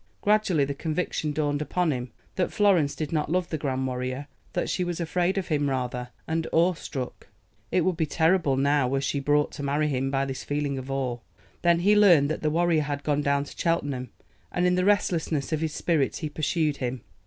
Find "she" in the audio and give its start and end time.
4.67-4.83, 8.99-9.19